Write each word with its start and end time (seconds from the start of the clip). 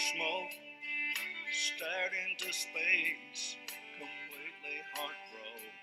smoke, 0.00 0.54
stared 1.52 2.12
into 2.24 2.52
space, 2.52 3.56
completely 4.00 4.78
heartbroken. 4.94 5.74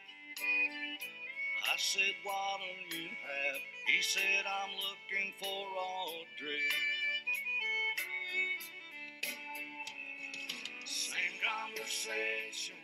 I 1.62 1.78
said, 1.78 2.16
What 2.24 2.60
do 2.90 2.98
you 2.98 3.10
have? 3.10 3.62
He 3.86 4.02
said, 4.02 4.44
I'm 4.50 4.74
looking 4.82 5.34
for 5.38 5.66
Audrey. 5.78 6.66
Same 10.86 11.38
conversation, 11.46 12.80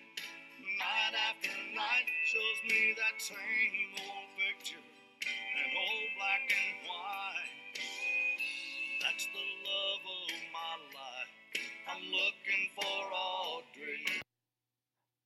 night 0.77 1.15
after 1.17 1.49
night, 1.73 2.07
shows 2.29 2.59
me 2.69 2.93
that 2.97 3.17
same 3.17 3.89
old 4.05 4.29
picture, 4.37 4.85
an 5.25 5.71
old 5.77 6.09
black 6.17 6.45
and 6.45 6.87
white. 6.87 7.81
That's 9.01 9.25
the 9.25 9.39
love. 9.65 10.12
I'm 11.87 12.03
looking 12.11 12.69
for 12.75 12.85
Audrey. 13.13 14.21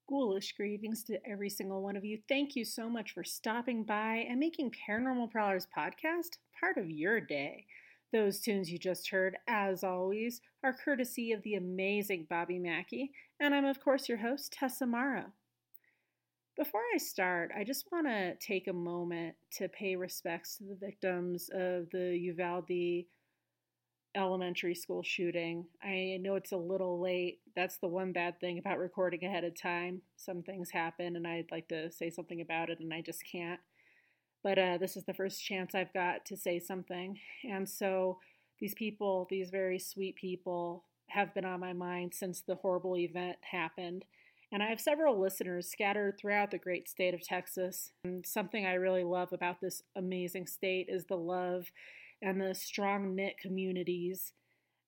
Ghoulish 0.10 0.56
greetings 0.56 1.04
to 1.04 1.20
every 1.30 1.50
single 1.50 1.84
one 1.84 1.96
of 1.96 2.06
you. 2.06 2.20
Thank 2.28 2.56
you 2.56 2.66
so 2.66 2.90
much 2.90 3.12
for 3.14 3.24
stopping 3.24 3.84
by 3.84 4.26
and 4.30 4.40
making 4.40 4.72
Paranormal 4.72 5.32
Prowlers 5.32 5.68
podcast 5.78 6.38
part 6.60 6.78
of 6.78 6.90
your 6.90 7.20
day. 7.20 7.66
Those 8.14 8.40
tunes 8.40 8.72
you 8.72 8.80
just 8.80 9.10
heard, 9.10 9.38
as 9.48 9.84
always, 9.84 10.42
are 10.64 10.74
courtesy 10.74 11.34
of 11.34 11.44
the 11.44 11.56
amazing 11.56 12.26
Bobby 12.30 12.58
Mackey, 12.58 13.12
and 13.40 13.54
I'm, 13.54 13.66
of 13.66 13.82
course, 13.82 14.08
your 14.08 14.18
host, 14.18 14.54
Tessa 14.54 14.86
Morrow. 14.86 15.26
Before 16.56 16.82
I 16.96 16.98
start, 16.98 17.52
I 17.56 17.64
just 17.64 17.86
want 17.92 18.08
to 18.08 18.36
take 18.36 18.68
a 18.68 18.74
moment 18.74 19.36
to 19.58 19.68
pay 19.68 19.96
respects 19.96 20.58
to 20.58 20.64
the 20.64 20.76
victims 20.76 21.50
of 21.54 21.90
the 21.92 22.18
Uvalde 22.18 23.06
elementary 24.18 24.76
school 24.76 25.04
shooting. 25.04 25.66
I 25.84 26.18
know 26.22 26.36
it's 26.36 26.52
a 26.52 26.58
little 26.58 27.00
late. 27.00 27.40
That's 27.56 27.78
the 27.78 27.88
one 27.88 28.12
bad 28.12 28.40
thing 28.40 28.58
about 28.58 28.80
recording 28.80 29.24
ahead 29.24 29.44
of 29.44 29.60
time. 29.60 30.02
Some 30.18 30.42
things 30.42 30.72
happen, 30.72 31.16
and 31.16 31.28
I'd 31.28 31.52
like 31.52 31.68
to 31.70 31.92
say 31.92 32.10
something 32.10 32.42
about 32.42 32.70
it, 32.70 32.80
and 32.80 32.94
I 32.94 33.02
just 33.02 33.24
can't. 33.32 33.60
But 34.44 34.58
uh, 34.58 34.78
this 34.78 34.98
is 34.98 35.04
the 35.06 35.14
first 35.14 35.44
chance 35.44 35.76
I've 35.76 35.94
got 35.94 36.26
to 36.26 36.38
say 36.38 36.60
something. 36.60 37.20
And 37.44 37.70
so 37.70 38.18
these 38.60 38.74
people, 38.74 39.28
these 39.30 39.50
very 39.50 39.80
sweet 39.80 40.16
people, 40.16 40.84
have 41.10 41.34
been 41.34 41.46
on 41.46 41.60
my 41.60 41.74
mind 41.74 42.14
since 42.14 42.42
the 42.42 42.56
horrible 42.56 42.98
event 42.98 43.38
happened. 43.52 44.06
And 44.52 44.64
I 44.64 44.68
have 44.68 44.80
several 44.80 45.20
listeners 45.20 45.70
scattered 45.70 46.18
throughout 46.18 46.52
the 46.52 46.58
great 46.58 46.88
state 46.88 47.14
of 47.14 47.22
Texas. 47.22 47.92
And 48.04 48.26
something 48.26 48.66
I 48.66 48.74
really 48.74 49.04
love 49.04 49.34
about 49.34 49.60
this 49.62 49.84
amazing 49.96 50.48
state 50.48 50.88
is 50.90 51.06
the 51.06 51.18
love 51.18 51.72
and 52.22 52.42
the 52.42 52.56
strong 52.56 53.16
knit 53.16 53.38
communities. 53.40 54.34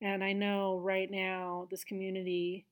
And 0.01 0.23
I 0.23 0.33
know 0.33 0.79
right 0.79 1.09
now 1.11 1.67
this 1.69 1.83
community 1.83 2.65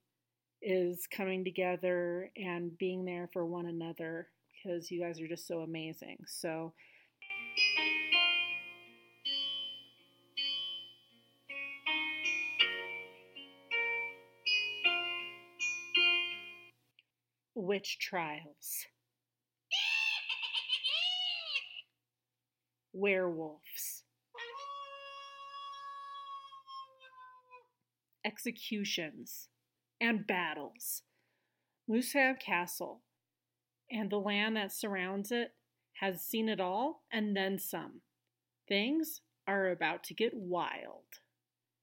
is 0.62 1.08
coming 1.08 1.44
together 1.44 2.32
and 2.38 2.78
being 2.78 3.06
there 3.06 3.30
for 3.32 3.46
one 3.46 3.68
another 3.68 4.28
because 4.64 4.92
you 4.92 5.02
guys 5.02 5.20
are 5.22 5.28
just 5.28 5.48
so 5.48 5.62
amazing. 5.62 6.18
So, 6.28 6.74
witch 17.56 17.98
trials, 18.00 18.86
werewolves, 22.94 23.97
executions, 28.28 29.48
and 30.02 30.28
battles. 30.28 31.04
Moosham 31.90 32.38
Castle 32.38 33.04
and 33.90 34.10
the 34.10 34.18
land 34.18 34.58
that 34.58 34.74
surrounds 34.74 35.32
it 35.32 35.54
has 36.02 36.22
seen 36.22 36.50
it 36.50 36.60
all 36.60 37.04
and 37.12 37.38
then 37.38 37.58
some. 37.58 38.02
Things 38.68 39.22
are 39.48 39.72
about 39.72 40.04
to 40.04 40.14
get 40.14 40.34
wild. 40.34 41.06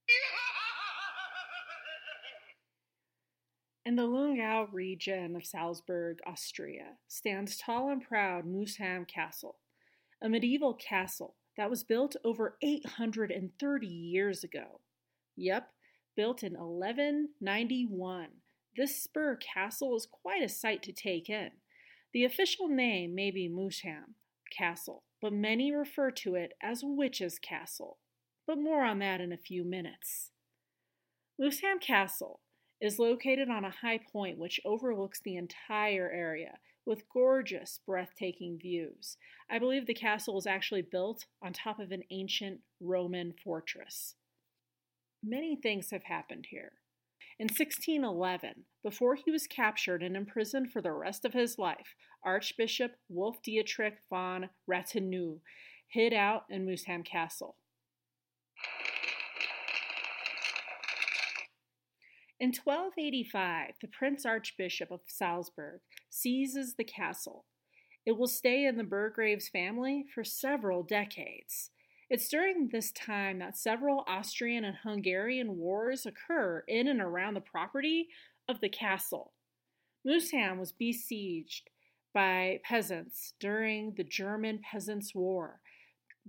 In 3.87 3.97
the 3.97 4.03
Lungau 4.03 4.69
region 4.71 5.37
of 5.37 5.47
Salzburg, 5.47 6.19
Austria, 6.27 6.99
stands 7.09 7.57
tall 7.57 7.91
and 7.91 8.03
proud 8.03 8.45
Moosham 8.45 9.09
Castle, 9.09 9.57
a 10.23 10.29
medieval 10.29 10.75
castle 10.75 11.37
that 11.57 11.71
was 11.71 11.85
built 11.85 12.17
over 12.23 12.59
830 12.63 13.87
years 13.87 14.45
ago. 14.45 14.81
Yep, 15.37 15.71
built 16.17 16.43
in 16.43 16.53
1191. 16.53 18.29
This 18.77 19.03
spur 19.03 19.37
castle 19.37 19.97
is 19.97 20.07
quite 20.07 20.43
a 20.43 20.49
sight 20.49 20.83
to 20.85 20.93
take 20.93 21.29
in. 21.29 21.51
The 22.13 22.25
official 22.25 22.69
name 22.69 23.15
may 23.15 23.31
be 23.31 23.49
Moosham 23.49 24.15
Castle, 24.57 25.05
but 25.21 25.33
many 25.33 25.73
refer 25.73 26.11
to 26.13 26.35
it 26.35 26.53
as 26.63 26.83
Witch's 26.85 27.39
Castle. 27.39 27.99
But 28.47 28.59
more 28.59 28.85
on 28.85 28.99
that 29.01 29.21
in 29.21 29.33
a 29.33 29.39
few 29.39 29.65
minutes. 29.65 30.31
Moosham 31.41 31.81
Castle 31.81 32.41
is 32.81 32.99
located 32.99 33.49
on 33.49 33.65
a 33.65 33.71
high 33.71 33.99
point 34.13 34.39
which 34.39 34.61
overlooks 34.65 35.21
the 35.21 35.37
entire 35.37 36.11
area 36.11 36.59
with 36.87 37.09
gorgeous, 37.13 37.81
breathtaking 37.87 38.59
views. 38.59 39.17
I 39.51 39.59
believe 39.59 39.87
the 39.87 39.95
castle 39.95 40.35
was 40.35 40.47
actually 40.47 40.83
built 40.83 41.27
on 41.43 41.53
top 41.53 41.79
of 41.81 41.93
an 41.93 42.03
ancient 42.11 42.61
Roman 42.81 43.33
fortress. 43.43 44.15
Many 45.27 45.57
things 45.57 45.91
have 45.91 46.05
happened 46.05 46.47
here. 46.51 46.73
In 47.39 47.47
1611, 47.47 48.67
before 48.83 49.15
he 49.15 49.31
was 49.31 49.47
captured 49.47 50.03
and 50.03 50.17
imprisoned 50.17 50.71
for 50.71 50.83
the 50.83 50.93
rest 50.93 51.25
of 51.25 51.33
his 51.33 51.59
life, 51.59 51.95
Archbishop 52.23 52.97
Wolf 53.09 53.41
Dietrich 53.43 53.95
von 54.11 54.51
Raitenau 54.71 55.41
hid 55.89 56.12
out 56.12 56.45
in 56.51 56.67
Moosham 56.67 57.05
Castle. 57.05 57.57
In 62.39 62.49
1285, 62.49 63.77
the 63.81 63.89
Prince 63.89 64.27
Archbishop 64.27 64.91
of 64.91 65.01
Salzburg 65.06 65.81
seizes 66.11 66.75
the 66.75 66.85
castle. 66.85 67.47
It 68.05 68.19
will 68.19 68.29
stay 68.29 68.67
in 68.67 68.77
the 68.77 68.85
Burgraves 68.85 69.49
family 69.49 70.05
for 70.15 70.23
several 70.23 70.83
decades. 70.83 71.71
It's 72.11 72.29
during 72.29 72.69
this 72.69 72.93
time 72.93 73.39
that 73.39 73.57
several 73.57 74.05
Austrian 74.07 74.65
and 74.65 74.77
Hungarian 74.77 75.57
wars 75.57 76.05
occur 76.05 76.63
in 76.69 76.89
and 76.89 77.01
around 77.01 77.35
the 77.35 77.41
property 77.41 78.09
of 78.47 78.61
the 78.61 78.69
castle. 78.69 79.33
Moosham 80.07 80.59
was 80.59 80.73
besieged 80.73 81.71
by 82.13 82.61
peasants 82.63 83.33
during 83.41 83.95
the 83.95 84.05
German 84.05 84.61
Peasants' 84.71 85.15
War, 85.15 85.61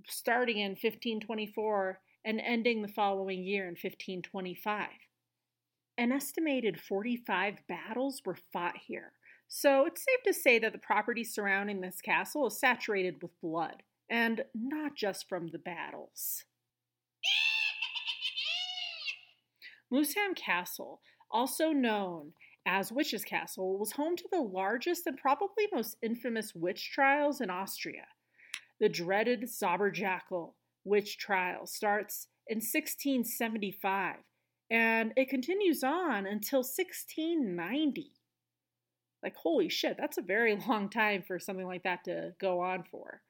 starting 0.08 0.59
in 0.59 0.72
1524 0.72 2.00
and 2.24 2.40
ending 2.40 2.81
the 2.81 2.88
following 2.88 3.44
year 3.44 3.63
in 3.63 3.72
1525. 3.72 4.88
An 5.97 6.12
estimated 6.12 6.80
45 6.80 7.68
battles 7.68 8.22
were 8.25 8.38
fought 8.53 8.78
here, 8.88 9.12
so 9.50 9.86
it's 9.86 10.03
safe 10.03 10.24
to 10.24 10.34
say 10.34 10.57
that 10.57 10.72
the 10.72 10.80
property 10.80 11.24
surrounding 11.24 11.81
this 11.81 12.02
castle 12.02 12.47
is 12.47 12.59
saturated 12.59 13.22
with 13.22 13.40
blood 13.42 13.84
and 14.09 14.45
not 14.53 14.95
just 14.95 15.27
from 15.27 15.47
the 15.47 15.59
battles. 15.59 16.43
Moosham 19.93 20.35
Castle, 20.35 21.01
also 21.31 21.69
known 21.69 22.33
as 22.65 22.91
Witch's 22.91 23.23
Castle, 23.23 23.77
was 23.77 23.94
home 23.94 24.15
to 24.15 24.27
the 24.31 24.41
largest 24.41 25.05
and 25.05 25.17
probably 25.17 25.67
most 25.71 25.97
infamous 26.01 26.53
witch 26.55 26.91
trials 26.91 27.41
in 27.41 27.49
Austria. 27.49 28.07
The 28.79 28.89
dreaded 28.89 29.44
Sauberjackel 29.44 30.53
witch 30.83 31.17
trial 31.17 31.65
starts 31.65 32.27
in 32.47 32.57
1675 32.57 34.18
and 34.69 35.13
it 35.15 35.30
continues 35.30 35.83
on 35.83 36.25
until 36.25 36.59
1690. 36.59 38.12
Like, 39.24 39.35
holy 39.35 39.69
shit, 39.69 39.95
that's 39.97 40.18
a 40.18 40.24
very 40.24 40.56
long 40.68 40.89
time 40.89 41.24
for 41.25 41.39
something 41.39 41.65
like 41.65 41.83
that 41.83 42.03
to 42.06 42.33
go 42.39 42.62
on 42.62 42.83
for. 42.89 43.21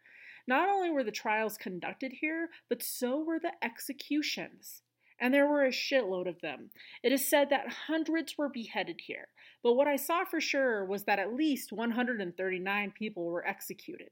Not 0.47 0.69
only 0.69 0.91
were 0.91 1.03
the 1.03 1.11
trials 1.11 1.57
conducted 1.57 2.13
here, 2.13 2.49
but 2.69 2.83
so 2.83 3.19
were 3.19 3.39
the 3.39 3.53
executions. 3.63 4.81
And 5.19 5.33
there 5.33 5.47
were 5.47 5.63
a 5.63 5.69
shitload 5.69 6.27
of 6.27 6.41
them. 6.41 6.71
It 7.01 7.11
is 7.11 7.27
said 7.27 7.49
that 7.49 7.87
hundreds 7.87 8.37
were 8.37 8.49
beheaded 8.49 9.01
here, 9.01 9.29
but 9.63 9.73
what 9.73 9.87
I 9.87 9.95
saw 9.95 10.25
for 10.25 10.41
sure 10.41 10.85
was 10.85 11.05
that 11.05 11.19
at 11.19 11.33
least 11.33 11.71
139 11.71 12.91
people 12.91 13.25
were 13.25 13.47
executed. 13.47 14.09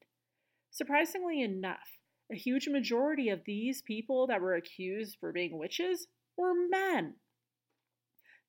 Surprisingly 0.71 1.41
enough, 1.41 1.99
a 2.31 2.35
huge 2.35 2.67
majority 2.67 3.29
of 3.29 3.43
these 3.45 3.81
people 3.81 4.27
that 4.27 4.41
were 4.41 4.55
accused 4.55 5.17
for 5.19 5.31
being 5.31 5.57
witches 5.57 6.07
were 6.37 6.53
men. 6.69 7.15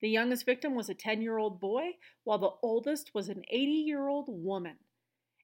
The 0.01 0.09
youngest 0.09 0.47
victim 0.47 0.75
was 0.75 0.89
a 0.89 0.95
10 0.95 1.23
year 1.23 1.39
old 1.39 1.61
boy, 1.61 1.93
while 2.23 2.39
the 2.39 2.55
oldest 2.63 3.15
was 3.15 3.29
an 3.29 3.43
80 3.51 3.73
year 3.73 4.09
old 4.09 4.27
woman. 4.29 4.77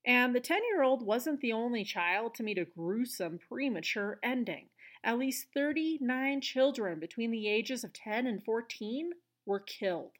And 0.06 0.34
the 0.34 0.40
10 0.40 0.62
year 0.72 0.82
old 0.82 1.04
wasn't 1.04 1.40
the 1.40 1.52
only 1.52 1.84
child 1.84 2.34
to 2.34 2.42
meet 2.42 2.58
a 2.58 2.64
gruesome 2.64 3.38
premature 3.38 4.18
ending, 4.22 4.68
at 5.04 5.18
least 5.18 5.48
39 5.54 6.40
children 6.40 6.98
between 6.98 7.30
the 7.30 7.48
ages 7.48 7.84
of 7.84 7.92
10 7.92 8.26
and 8.26 8.42
14 8.42 9.10
were 9.46 9.60
killed. 9.60 10.12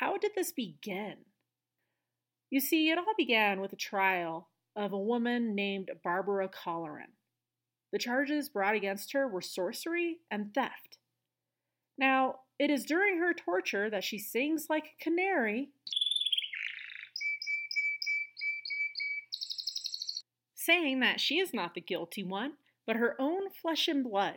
How 0.00 0.16
did 0.16 0.32
this 0.34 0.52
begin? 0.52 1.16
You 2.50 2.60
see, 2.60 2.90
it 2.90 2.98
all 2.98 3.14
began 3.16 3.60
with 3.60 3.72
a 3.72 3.76
trial 3.76 4.48
of 4.76 4.92
a 4.92 4.98
woman 4.98 5.54
named 5.54 5.90
Barbara 6.04 6.48
Colleran. 6.48 7.12
The 7.92 7.98
charges 7.98 8.48
brought 8.48 8.74
against 8.74 9.12
her 9.12 9.26
were 9.26 9.40
sorcery 9.40 10.18
and 10.30 10.54
theft. 10.54 10.98
Now, 11.98 12.40
it 12.58 12.70
is 12.70 12.84
during 12.84 13.18
her 13.18 13.34
torture 13.34 13.90
that 13.90 14.04
she 14.04 14.18
sings 14.18 14.66
like 14.68 14.84
a 14.84 15.02
canary, 15.02 15.70
saying 20.68 21.00
that 21.00 21.18
she 21.18 21.38
is 21.38 21.54
not 21.54 21.74
the 21.74 21.80
guilty 21.80 22.22
one, 22.22 22.52
but 22.86 22.96
her 22.96 23.16
own 23.18 23.48
flesh 23.50 23.88
and 23.88 24.04
blood. 24.04 24.36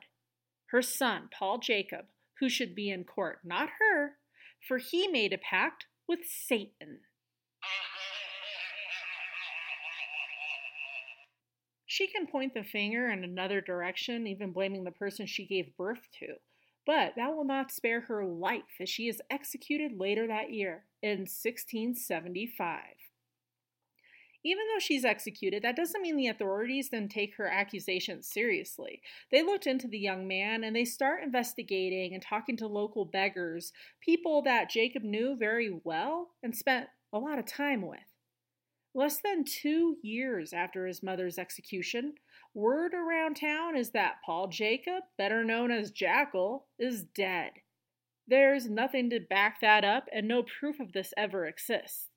Her 0.68 0.82
son, 0.82 1.28
Paul 1.38 1.58
Jacob, 1.58 2.06
who 2.40 2.48
should 2.48 2.74
be 2.74 2.90
in 2.90 3.04
court, 3.04 3.40
not 3.44 3.68
her, 3.80 4.14
for 4.66 4.78
he 4.78 5.10
made 5.10 5.34
a 5.34 5.38
pact 5.38 5.88
with 6.08 6.20
Satan. 6.26 7.00
She 11.86 12.08
can 12.08 12.26
point 12.26 12.54
the 12.54 12.64
finger 12.64 13.10
in 13.10 13.26
another 13.26 13.60
direction, 13.60 14.26
even 14.26 14.54
blaming 14.54 14.86
the 14.86 14.92
person 14.92 15.26
she 15.26 15.46
gave 15.46 15.76
birth 15.76 16.08
to. 16.20 16.36
But 16.86 17.14
that 17.18 17.36
will 17.36 17.44
not 17.44 17.72
spare 17.72 18.02
her 18.02 18.26
life 18.26 18.80
as 18.80 18.90
she 18.90 19.10
is 19.10 19.22
executed 19.30 20.00
later 20.00 20.26
that 20.28 20.54
year 20.54 20.86
in 21.04 21.28
1675. 21.28 22.80
Even 24.44 24.64
though 24.68 24.80
she's 24.80 25.06
executed, 25.06 25.64
that 25.64 25.76
doesn't 25.76 26.02
mean 26.02 26.18
the 26.18 26.28
authorities 26.28 26.90
then 26.90 27.08
take 27.08 27.36
her 27.36 27.48
accusations 27.48 28.28
seriously. 28.28 29.02
They 29.32 29.44
looked 29.44 29.68
into 29.68 29.88
the 29.88 30.00
young 30.00 30.28
man 30.28 30.64
and 30.64 30.76
they 30.76 30.86
start 30.86 31.24
investigating 31.24 32.14
and 32.14 32.24
talking 32.24 32.58
to 32.58 32.68
local 32.68 33.06
beggars, 33.06 33.72
people 34.00 34.42
that 34.44 34.70
Jacob 34.70 35.04
knew 35.04 35.36
very 35.36 35.72
well 35.84 36.32
and 36.42 36.56
spent 36.56 36.88
a 37.14 37.20
lot 37.20 37.38
of 37.38 37.46
time 37.46 37.82
with. 37.82 38.00
Less 38.94 39.22
than 39.22 39.46
two 39.46 39.98
years 40.02 40.52
after 40.54 40.86
his 40.86 41.04
mother's 41.04 41.38
execution, 41.38 42.16
word 42.54 42.94
around 42.94 43.36
town 43.36 43.78
is 43.78 43.92
that 43.92 44.22
Paul 44.26 44.48
Jacob, 44.48 45.04
better 45.18 45.46
known 45.46 45.72
as 45.72 45.92
Jackal, 45.92 46.66
is 46.78 47.04
dead. 47.04 47.52
There's 48.28 48.70
nothing 48.70 49.10
to 49.12 49.20
back 49.20 49.62
that 49.62 49.86
up, 49.86 50.08
and 50.12 50.28
no 50.28 50.44
proof 50.44 50.80
of 50.80 50.92
this 50.92 51.14
ever 51.16 51.46
exists. 51.46 52.11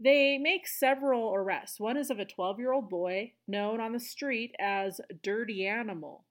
They 0.00 0.38
make 0.38 0.68
several 0.68 1.34
arrests. 1.34 1.80
One 1.80 1.96
is 1.96 2.08
of 2.08 2.20
a 2.20 2.24
12 2.24 2.60
year 2.60 2.72
old 2.72 2.88
boy 2.88 3.32
known 3.48 3.80
on 3.80 3.92
the 3.92 4.00
street 4.00 4.54
as 4.60 5.00
Dirty 5.22 5.66
Animal. 5.66 6.24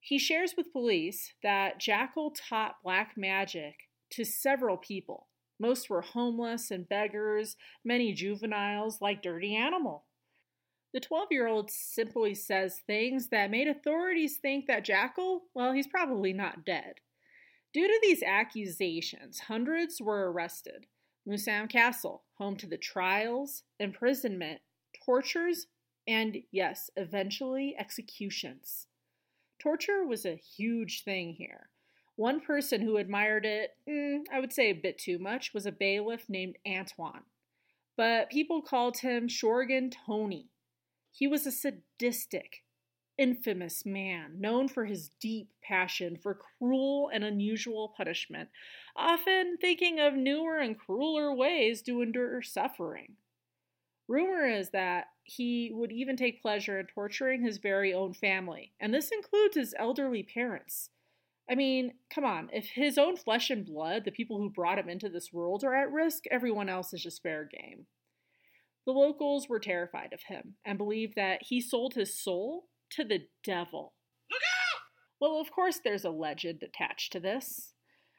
He 0.00 0.18
shares 0.18 0.52
with 0.54 0.72
police 0.72 1.32
that 1.42 1.80
Jackal 1.80 2.30
taught 2.30 2.82
black 2.82 3.16
magic 3.16 3.88
to 4.10 4.24
several 4.24 4.76
people. 4.76 5.28
Most 5.58 5.88
were 5.88 6.02
homeless 6.02 6.70
and 6.70 6.86
beggars, 6.86 7.56
many 7.82 8.12
juveniles 8.12 9.00
like 9.00 9.22
Dirty 9.22 9.56
Animal. 9.56 10.04
The 10.92 11.00
12 11.00 11.28
year 11.30 11.46
old 11.46 11.70
simply 11.70 12.34
says 12.34 12.82
things 12.86 13.28
that 13.28 13.50
made 13.50 13.66
authorities 13.66 14.36
think 14.36 14.66
that 14.66 14.84
Jackal, 14.84 15.44
well, 15.54 15.72
he's 15.72 15.88
probably 15.88 16.34
not 16.34 16.66
dead. 16.66 16.96
Due 17.72 17.88
to 17.88 17.98
these 18.02 18.22
accusations, 18.22 19.40
hundreds 19.40 20.02
were 20.02 20.30
arrested. 20.30 20.86
Moosham 21.26 21.68
Castle, 21.68 22.24
home 22.34 22.56
to 22.56 22.66
the 22.66 22.76
trials, 22.76 23.62
imprisonment, 23.78 24.60
tortures, 25.04 25.66
and 26.06 26.38
yes, 26.52 26.90
eventually 26.96 27.74
executions. 27.78 28.86
Torture 29.58 30.04
was 30.04 30.26
a 30.26 30.36
huge 30.36 31.02
thing 31.02 31.34
here. 31.34 31.70
One 32.16 32.40
person 32.40 32.82
who 32.82 32.98
admired 32.98 33.46
it, 33.46 33.70
mm, 33.88 34.20
I 34.30 34.38
would 34.38 34.52
say 34.52 34.70
a 34.70 34.74
bit 34.74 34.98
too 34.98 35.18
much, 35.18 35.54
was 35.54 35.66
a 35.66 35.72
bailiff 35.72 36.28
named 36.28 36.56
Antoine. 36.68 37.24
But 37.96 38.30
people 38.30 38.60
called 38.60 38.98
him 38.98 39.26
Shorgan 39.26 39.90
Tony. 39.90 40.50
He 41.10 41.26
was 41.26 41.46
a 41.46 41.52
sadistic, 41.52 42.64
infamous 43.18 43.84
man, 43.86 44.40
known 44.40 44.68
for 44.68 44.84
his 44.84 45.10
deep 45.20 45.48
passion 45.62 46.16
for 46.16 46.38
cruel 46.58 47.10
and 47.12 47.24
unusual 47.24 47.94
punishment, 47.96 48.48
often 48.96 49.56
thinking 49.60 50.00
of 50.00 50.14
newer 50.14 50.58
and 50.58 50.78
crueler 50.78 51.34
ways 51.34 51.82
to 51.82 52.02
endure 52.02 52.42
suffering. 52.42 53.16
Rumor 54.08 54.46
is 54.46 54.70
that 54.70 55.06
he 55.22 55.70
would 55.72 55.92
even 55.92 56.16
take 56.16 56.42
pleasure 56.42 56.78
in 56.78 56.86
torturing 56.86 57.42
his 57.42 57.58
very 57.58 57.94
own 57.94 58.12
family, 58.12 58.72
and 58.80 58.92
this 58.92 59.10
includes 59.10 59.56
his 59.56 59.74
elderly 59.78 60.22
parents. 60.22 60.90
I 61.50 61.54
mean, 61.54 61.94
come 62.10 62.24
on, 62.24 62.50
if 62.52 62.66
his 62.66 62.98
own 62.98 63.16
flesh 63.16 63.50
and 63.50 63.64
blood, 63.64 64.04
the 64.04 64.10
people 64.10 64.38
who 64.38 64.50
brought 64.50 64.78
him 64.78 64.88
into 64.88 65.08
this 65.08 65.32
world, 65.32 65.64
are 65.64 65.74
at 65.74 65.92
risk, 65.92 66.24
everyone 66.30 66.68
else 66.68 66.92
is 66.92 67.02
just 67.02 67.22
fair 67.22 67.44
game. 67.44 67.86
The 68.86 68.92
locals 68.92 69.48
were 69.48 69.60
terrified 69.60 70.12
of 70.12 70.22
him 70.22 70.56
and 70.64 70.76
believed 70.76 71.14
that 71.16 71.42
he 71.42 71.60
sold 71.60 71.94
his 71.94 72.18
soul 72.18 72.66
to 72.96 73.04
the 73.04 73.26
devil. 73.42 73.94
Well, 75.20 75.40
of 75.40 75.50
course, 75.50 75.80
there's 75.82 76.04
a 76.04 76.10
legend 76.10 76.62
attached 76.62 77.12
to 77.12 77.20
this. 77.20 77.72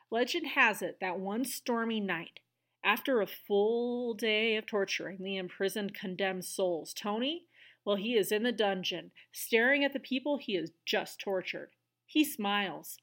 Legend 0.09 0.47
has 0.55 0.81
it 0.81 0.97
that 1.01 1.19
one 1.19 1.45
stormy 1.45 1.99
night, 1.99 2.39
after 2.83 3.21
a 3.21 3.27
full 3.27 4.13
day 4.13 4.55
of 4.55 4.65
torturing 4.65 5.17
the 5.21 5.37
imprisoned 5.37 5.93
condemned 5.93 6.45
souls, 6.45 6.93
Tony, 6.93 7.45
well, 7.83 7.97
he 7.97 8.15
is 8.15 8.31
in 8.31 8.43
the 8.43 8.51
dungeon, 8.51 9.11
staring 9.31 9.83
at 9.83 9.93
the 9.93 9.99
people 9.99 10.37
he 10.37 10.55
has 10.55 10.71
just 10.85 11.19
tortured. 11.19 11.71
He 12.05 12.23
smiles 12.23 12.97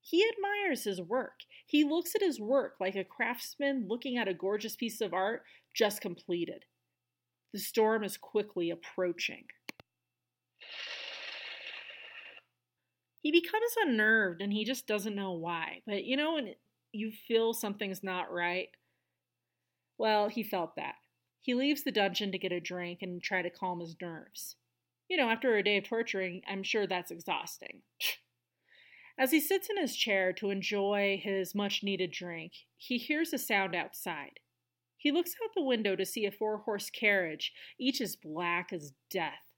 he 0.00 0.26
admires 0.28 0.84
his 0.84 1.00
work. 1.00 1.40
He 1.66 1.84
looks 1.84 2.14
at 2.14 2.22
his 2.22 2.40
work 2.40 2.76
like 2.80 2.96
a 2.96 3.04
craftsman 3.04 3.86
looking 3.86 4.16
at 4.16 4.28
a 4.28 4.34
gorgeous 4.34 4.74
piece 4.74 5.00
of 5.00 5.12
art 5.12 5.44
just 5.74 6.00
completed. 6.00 6.64
The 7.52 7.60
storm 7.60 8.02
is 8.02 8.16
quickly 8.16 8.70
approaching. 8.70 9.44
He 13.22 13.30
becomes 13.30 13.74
unnerved 13.84 14.40
and 14.40 14.50
he 14.50 14.64
just 14.64 14.86
doesn't 14.86 15.14
know 15.14 15.32
why. 15.32 15.82
But 15.86 16.04
you 16.04 16.16
know, 16.16 16.32
when 16.36 16.54
you 16.90 17.10
feel 17.10 17.52
something's 17.52 18.02
not 18.02 18.32
right? 18.32 18.68
Well, 19.98 20.28
he 20.28 20.42
felt 20.42 20.76
that. 20.76 20.94
He 21.42 21.54
leaves 21.54 21.82
the 21.82 21.92
dungeon 21.92 22.32
to 22.32 22.38
get 22.38 22.52
a 22.52 22.60
drink 22.60 23.00
and 23.02 23.22
try 23.22 23.42
to 23.42 23.50
calm 23.50 23.80
his 23.80 23.96
nerves. 24.00 24.56
You 25.08 25.16
know, 25.16 25.28
after 25.28 25.56
a 25.56 25.62
day 25.62 25.76
of 25.76 25.84
torturing, 25.84 26.42
I'm 26.48 26.62
sure 26.62 26.86
that's 26.86 27.10
exhausting. 27.10 27.82
As 29.18 29.32
he 29.32 29.40
sits 29.40 29.68
in 29.68 29.76
his 29.76 29.96
chair 29.96 30.32
to 30.34 30.50
enjoy 30.50 31.20
his 31.22 31.54
much 31.54 31.82
needed 31.82 32.12
drink, 32.12 32.52
he 32.76 32.96
hears 32.96 33.32
a 33.32 33.38
sound 33.38 33.74
outside. 33.74 34.40
He 34.96 35.10
looks 35.12 35.34
out 35.42 35.50
the 35.54 35.62
window 35.62 35.96
to 35.96 36.06
see 36.06 36.26
a 36.26 36.30
four 36.30 36.58
horse 36.58 36.90
carriage, 36.90 37.52
each 37.78 38.00
as 38.00 38.16
black 38.16 38.72
as 38.72 38.92
death. 39.10 39.49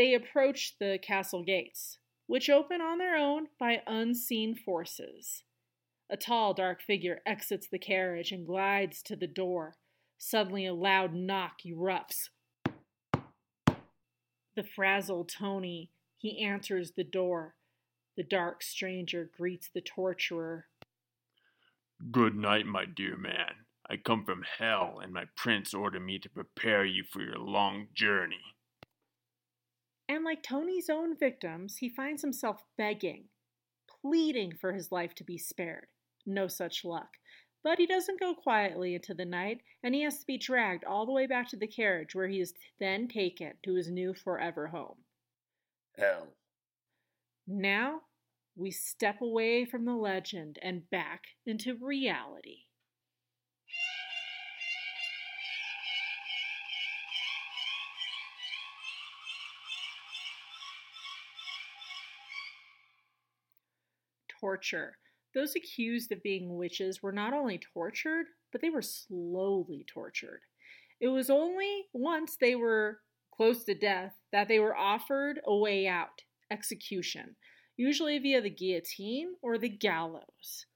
They 0.00 0.14
approach 0.14 0.76
the 0.78 0.98
castle 0.98 1.42
gates, 1.44 1.98
which 2.26 2.48
open 2.48 2.80
on 2.80 2.96
their 2.96 3.16
own 3.16 3.48
by 3.58 3.82
unseen 3.86 4.54
forces. 4.54 5.44
A 6.08 6.16
tall, 6.16 6.54
dark 6.54 6.80
figure 6.80 7.20
exits 7.26 7.68
the 7.70 7.78
carriage 7.78 8.32
and 8.32 8.46
glides 8.46 9.02
to 9.02 9.14
the 9.14 9.26
door. 9.26 9.74
Suddenly, 10.16 10.64
a 10.64 10.72
loud 10.72 11.12
knock 11.12 11.58
erupts. 11.66 12.30
The 14.56 14.64
frazzled 14.64 15.28
Tony, 15.28 15.90
he 16.16 16.42
answers 16.42 16.92
the 16.96 17.04
door. 17.04 17.56
The 18.16 18.24
dark 18.24 18.62
stranger 18.62 19.28
greets 19.36 19.68
the 19.68 19.82
torturer. 19.82 20.68
Good 22.10 22.36
night, 22.36 22.64
my 22.64 22.86
dear 22.86 23.18
man. 23.18 23.66
I 23.86 23.98
come 23.98 24.24
from 24.24 24.46
hell, 24.58 24.98
and 25.02 25.12
my 25.12 25.26
prince 25.36 25.74
ordered 25.74 26.00
me 26.00 26.18
to 26.20 26.30
prepare 26.30 26.86
you 26.86 27.04
for 27.04 27.20
your 27.20 27.36
long 27.36 27.88
journey. 27.92 28.56
And 30.10 30.24
like 30.24 30.42
Tony's 30.42 30.90
own 30.90 31.16
victims, 31.16 31.76
he 31.76 31.88
finds 31.88 32.20
himself 32.20 32.64
begging, 32.76 33.26
pleading 34.02 34.54
for 34.60 34.72
his 34.72 34.90
life 34.90 35.14
to 35.14 35.24
be 35.24 35.38
spared. 35.38 35.86
No 36.26 36.48
such 36.48 36.84
luck. 36.84 37.10
But 37.62 37.78
he 37.78 37.86
doesn't 37.86 38.18
go 38.18 38.34
quietly 38.34 38.96
into 38.96 39.14
the 39.14 39.24
night, 39.24 39.60
and 39.84 39.94
he 39.94 40.02
has 40.02 40.18
to 40.18 40.26
be 40.26 40.36
dragged 40.36 40.82
all 40.82 41.06
the 41.06 41.12
way 41.12 41.28
back 41.28 41.48
to 41.50 41.56
the 41.56 41.68
carriage 41.68 42.12
where 42.12 42.26
he 42.26 42.40
is 42.40 42.54
then 42.80 43.06
taken 43.06 43.52
to 43.62 43.76
his 43.76 43.88
new 43.88 44.12
forever 44.12 44.66
home. 44.66 44.96
Hell. 45.96 46.26
Now 47.46 48.00
we 48.56 48.72
step 48.72 49.20
away 49.20 49.64
from 49.64 49.84
the 49.84 49.94
legend 49.94 50.58
and 50.60 50.90
back 50.90 51.22
into 51.46 51.76
reality. 51.76 52.64
Torture. 64.40 64.96
Those 65.34 65.54
accused 65.54 66.10
of 66.10 66.22
being 66.22 66.56
witches 66.56 67.02
were 67.02 67.12
not 67.12 67.32
only 67.32 67.58
tortured, 67.58 68.26
but 68.50 68.60
they 68.60 68.70
were 68.70 68.82
slowly 68.82 69.84
tortured. 69.86 70.40
It 71.00 71.08
was 71.08 71.30
only 71.30 71.86
once 71.92 72.36
they 72.40 72.54
were 72.54 73.00
close 73.34 73.64
to 73.64 73.74
death 73.74 74.14
that 74.32 74.48
they 74.48 74.58
were 74.58 74.76
offered 74.76 75.40
a 75.46 75.56
way 75.56 75.86
out 75.86 76.22
execution. 76.50 77.36
usually 77.76 78.18
via 78.18 78.42
the 78.42 78.50
guillotine 78.50 79.34
or 79.40 79.56
the 79.56 79.68
gallows. 79.68 80.66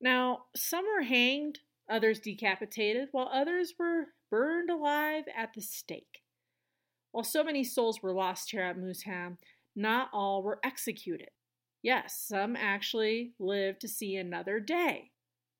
Now, 0.00 0.44
some 0.54 0.84
were 0.84 1.02
hanged, 1.02 1.58
others 1.90 2.20
decapitated, 2.20 3.08
while 3.10 3.28
others 3.32 3.74
were 3.78 4.06
burned 4.30 4.70
alive 4.70 5.24
at 5.36 5.52
the 5.54 5.60
stake. 5.60 6.22
While 7.10 7.24
so 7.24 7.42
many 7.42 7.64
souls 7.64 8.02
were 8.02 8.12
lost 8.12 8.52
here 8.52 8.62
at 8.62 8.78
Moosham, 8.78 9.38
not 9.74 10.10
all 10.12 10.42
were 10.42 10.60
executed. 10.64 11.30
Yes, 11.82 12.16
some 12.16 12.56
actually 12.56 13.34
lived 13.38 13.80
to 13.80 13.88
see 13.88 14.16
another 14.16 14.58
day, 14.60 15.10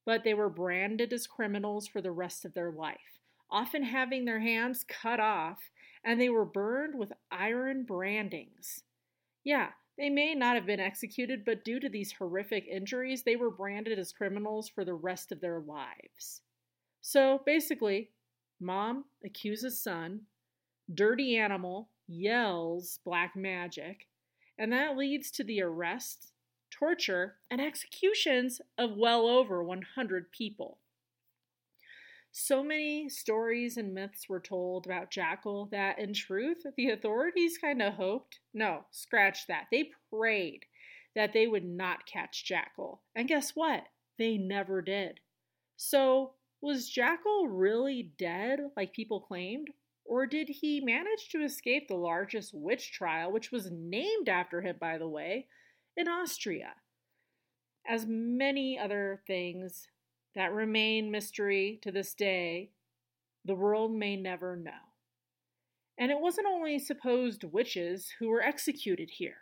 but 0.05 0.25
they 0.25 0.35
were 0.35 0.49
branded 0.49 1.13
as 1.13 1.27
criminals 1.27 1.87
for 1.87 2.01
the 2.01 2.13
rest 2.13 2.45
of 2.45 2.55
their 2.55 2.71
life, 2.71 3.21
often 3.51 3.83
having 3.83 4.25
their 4.25 4.41
hands 4.41 4.85
cut 4.85 5.21
off, 5.21 5.71
and 6.05 6.21
they 6.21 6.31
were 6.31 6.45
burned 6.45 6.95
with 6.95 7.13
iron 7.31 7.85
brandings. 7.85 8.85
Yeah, 9.45 9.73
they 9.99 10.11
may 10.11 10.35
not 10.35 10.57
have 10.57 10.67
been 10.67 10.81
executed, 10.81 11.45
but 11.45 11.65
due 11.65 11.81
to 11.81 11.89
these 11.89 12.13
horrific 12.13 12.67
injuries, 12.67 13.23
they 13.25 13.37
were 13.37 13.51
branded 13.51 13.99
as 13.99 14.13
criminals 14.13 14.69
for 14.69 14.85
the 14.85 14.95
rest 14.95 15.33
of 15.33 15.41
their 15.41 15.61
lives. 15.61 16.43
So 17.03 17.43
basically, 17.45 18.11
mom 18.61 19.07
accuses 19.25 19.81
son, 19.83 20.27
dirty 20.95 21.37
animal 21.37 21.91
yells 22.09 22.99
black 23.05 23.37
magic, 23.37 24.09
and 24.59 24.73
that 24.73 24.97
leads 24.97 25.31
to 25.33 25.45
the 25.45 25.63
arrest, 25.63 26.33
torture, 26.71 27.37
and 27.51 27.61
executions 27.61 28.61
of 28.79 28.97
well 28.97 29.27
over 29.27 29.63
100 29.63 30.31
people. 30.33 30.79
So 32.35 32.65
many 32.65 33.11
stories 33.11 33.77
and 33.77 33.93
myths 33.93 34.27
were 34.27 34.41
told 34.41 34.87
about 34.87 35.11
Jackal 35.11 35.69
that, 35.71 35.99
in 35.99 36.15
truth, 36.15 36.65
the 36.77 36.89
authorities 36.89 37.59
kind 37.59 37.83
of 37.83 37.95
hoped 37.95 38.41
no, 38.55 38.87
scratch 38.91 39.47
that. 39.49 39.67
They 39.71 39.91
prayed 40.11 40.65
that 41.15 41.35
they 41.35 41.47
would 41.47 41.65
not 41.65 42.07
catch 42.07 42.45
Jackal. 42.45 43.03
And 43.15 43.29
guess 43.29 43.51
what? 43.55 43.85
They 44.19 44.39
never 44.39 44.81
did. 44.81 45.21
So, 45.77 46.33
was 46.63 46.89
Jackal 46.89 47.49
really 47.49 48.13
dead 48.17 48.61
like 48.77 48.95
people 48.95 49.21
claimed? 49.21 49.69
Or 50.05 50.27
did 50.27 50.49
he 50.49 50.81
manage 50.81 51.29
to 51.31 51.43
escape 51.43 51.89
the 51.89 51.95
largest 51.95 52.53
witch 52.53 52.93
trial, 52.93 53.33
which 53.33 53.51
was 53.51 53.71
named 53.71 54.29
after 54.29 54.61
him, 54.61 54.77
by 54.81 54.99
the 54.99 55.09
way, 55.09 55.47
in 55.97 56.09
Austria? 56.09 56.75
As 57.87 58.07
many 58.07 58.79
other 58.79 59.23
things 59.27 59.89
that 60.35 60.53
remain 60.53 61.11
mystery 61.11 61.79
to 61.83 61.93
this 61.93 62.15
day, 62.15 62.71
the 63.45 63.55
world 63.55 63.93
may 63.93 64.17
never 64.17 64.57
know. 64.57 64.71
And 65.99 66.11
it 66.11 66.21
wasn't 66.21 66.47
only 66.47 66.79
supposed 66.79 67.45
witches 67.45 68.13
who 68.19 68.29
were 68.29 68.43
executed 68.43 69.11
here. 69.11 69.37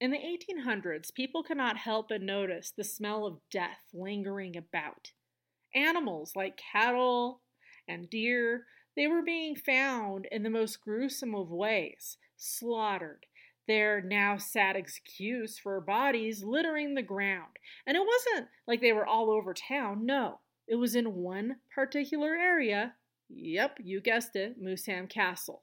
In 0.00 0.10
the 0.10 0.18
1800s, 0.18 1.14
people 1.14 1.42
could 1.42 1.56
not 1.56 1.78
help 1.78 2.08
but 2.10 2.20
notice 2.20 2.72
the 2.76 2.84
smell 2.84 3.24
of 3.24 3.38
death 3.50 3.78
lingering 3.94 4.56
about. 4.56 5.12
Animals 5.74 6.34
like 6.36 6.60
cattle 6.72 7.40
and 7.88 8.08
deer, 8.08 8.66
they 8.96 9.06
were 9.06 9.22
being 9.22 9.56
found 9.56 10.26
in 10.30 10.42
the 10.42 10.50
most 10.50 10.80
gruesome 10.80 11.34
of 11.34 11.50
ways, 11.50 12.16
slaughtered, 12.36 13.26
their 13.66 14.00
now 14.00 14.36
sad 14.36 14.76
excuse 14.76 15.58
for 15.58 15.80
bodies 15.80 16.44
littering 16.44 16.94
the 16.94 17.02
ground. 17.02 17.58
And 17.86 17.96
it 17.96 18.02
wasn't 18.06 18.48
like 18.66 18.80
they 18.80 18.92
were 18.92 19.06
all 19.06 19.30
over 19.30 19.54
town, 19.54 20.06
no. 20.06 20.40
It 20.66 20.76
was 20.76 20.94
in 20.94 21.14
one 21.14 21.56
particular 21.74 22.34
area. 22.34 22.94
Yep, 23.28 23.78
you 23.82 24.00
guessed 24.00 24.36
it, 24.36 24.62
Moosham 24.62 25.08
Castle. 25.08 25.62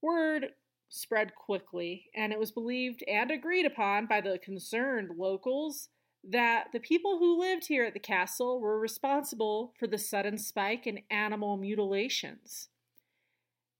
Word 0.00 0.52
spread 0.88 1.34
quickly, 1.34 2.06
and 2.14 2.32
it 2.32 2.38
was 2.38 2.52
believed 2.52 3.02
and 3.08 3.30
agreed 3.30 3.66
upon 3.66 4.06
by 4.06 4.20
the 4.20 4.38
concerned 4.38 5.10
locals 5.18 5.88
that 6.24 6.68
the 6.72 6.80
people 6.80 7.18
who 7.18 7.40
lived 7.40 7.66
here 7.66 7.84
at 7.84 7.94
the 7.94 8.00
castle 8.00 8.60
were 8.60 8.78
responsible 8.78 9.72
for 9.78 9.86
the 9.86 9.98
sudden 9.98 10.38
spike 10.38 10.86
in 10.86 11.00
animal 11.10 11.56
mutilations. 11.56 12.68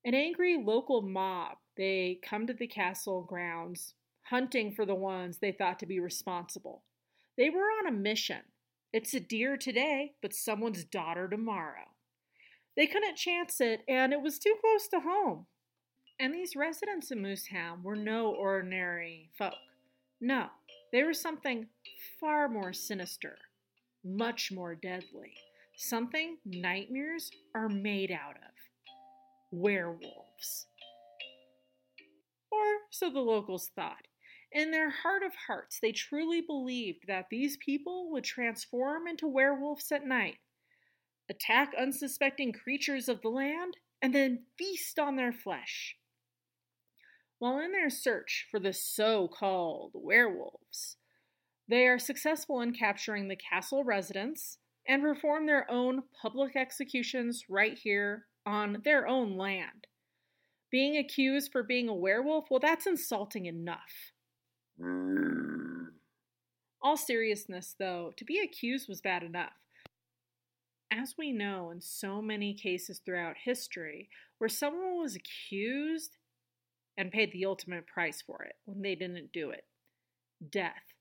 An 0.04 0.14
angry 0.14 0.56
local 0.56 1.02
mob 1.02 1.58
they 1.76 2.18
come 2.22 2.46
to 2.46 2.52
the 2.52 2.66
castle 2.66 3.22
grounds, 3.22 3.94
hunting 4.22 4.72
for 4.72 4.84
the 4.84 4.94
ones 4.94 5.38
they 5.38 5.52
thought 5.52 5.78
to 5.78 5.86
be 5.86 6.00
responsible. 6.00 6.82
They 7.36 7.50
were 7.50 7.70
on 7.78 7.86
a 7.86 7.92
mission. 7.92 8.42
It's 8.92 9.14
a 9.14 9.20
deer 9.20 9.56
today, 9.56 10.14
but 10.20 10.34
someone's 10.34 10.84
daughter 10.84 11.28
tomorrow. 11.28 11.86
They 12.76 12.86
couldn't 12.86 13.16
chance 13.16 13.60
it, 13.60 13.82
and 13.88 14.12
it 14.12 14.20
was 14.22 14.38
too 14.38 14.54
close 14.60 14.88
to 14.88 15.00
home. 15.00 15.46
And 16.18 16.34
these 16.34 16.56
residents 16.56 17.10
of 17.10 17.18
Moosham 17.18 17.82
were 17.82 17.96
no 17.96 18.30
ordinary 18.30 19.30
folk. 19.38 19.54
No, 20.20 20.46
they 20.92 21.02
were 21.02 21.14
something 21.14 21.66
far 22.20 22.48
more 22.48 22.72
sinister, 22.72 23.36
much 24.04 24.50
more 24.52 24.74
deadly, 24.74 25.34
something 25.76 26.38
nightmares 26.44 27.30
are 27.54 27.68
made 27.68 28.10
out 28.10 28.36
of 28.36 28.52
werewolves 29.50 30.66
or 32.50 32.64
so 32.90 33.10
the 33.10 33.20
locals 33.20 33.70
thought. 33.74 34.06
In 34.52 34.70
their 34.70 34.90
heart 34.90 35.22
of 35.22 35.32
hearts, 35.46 35.78
they 35.80 35.92
truly 35.92 36.40
believed 36.40 37.04
that 37.06 37.26
these 37.30 37.58
people 37.58 38.10
would 38.12 38.24
transform 38.24 39.06
into 39.06 39.28
werewolves 39.28 39.92
at 39.92 40.06
night, 40.06 40.38
attack 41.28 41.72
unsuspecting 41.78 42.52
creatures 42.52 43.08
of 43.08 43.20
the 43.20 43.28
land, 43.28 43.76
and 44.00 44.14
then 44.14 44.44
feast 44.56 44.98
on 44.98 45.16
their 45.16 45.32
flesh. 45.32 45.96
While 47.38 47.60
in 47.60 47.72
their 47.72 47.90
search 47.90 48.46
for 48.50 48.58
the 48.58 48.72
so 48.72 49.28
called 49.28 49.92
werewolves, 49.94 50.96
they 51.68 51.86
are 51.86 51.98
successful 51.98 52.60
in 52.60 52.72
capturing 52.72 53.28
the 53.28 53.36
castle 53.36 53.84
residents 53.84 54.58
and 54.86 55.02
perform 55.02 55.46
their 55.46 55.70
own 55.70 56.02
public 56.20 56.56
executions 56.56 57.44
right 57.48 57.78
here 57.78 58.26
on 58.44 58.78
their 58.84 59.06
own 59.06 59.36
land. 59.36 59.86
Being 60.70 60.96
accused 60.96 61.52
for 61.52 61.62
being 61.62 61.88
a 61.88 61.94
werewolf, 61.94 62.46
well, 62.50 62.60
that's 62.60 62.86
insulting 62.86 63.46
enough. 63.46 64.12
All 66.82 66.96
seriousness, 66.96 67.74
though, 67.78 68.12
to 68.16 68.24
be 68.24 68.38
accused 68.38 68.88
was 68.88 69.00
bad 69.00 69.22
enough. 69.22 69.52
As 70.90 71.14
we 71.18 71.32
know 71.32 71.70
in 71.70 71.80
so 71.80 72.20
many 72.22 72.54
cases 72.54 73.00
throughout 73.04 73.36
history, 73.44 74.08
where 74.38 74.48
someone 74.48 74.98
was 74.98 75.16
accused 75.16 76.17
and 76.98 77.12
paid 77.12 77.32
the 77.32 77.46
ultimate 77.46 77.86
price 77.86 78.20
for 78.20 78.42
it 78.42 78.56
when 78.66 78.82
they 78.82 78.94
didn't 78.94 79.32
do 79.32 79.50
it 79.50 79.64
death. 80.50 80.94